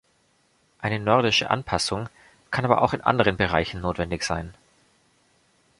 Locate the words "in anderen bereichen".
2.95-3.81